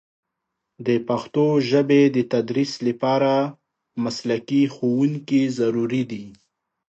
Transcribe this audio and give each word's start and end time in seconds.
د 0.85 0.89
پښتو 1.07 1.45
ژبې 1.69 2.01
د 2.15 2.17
تدریس 2.31 2.73
لپاره 2.87 3.33
مسلکي 4.03 4.63
ښوونکي 4.75 5.41
ضروري 5.57 6.03
دي. 6.11 6.25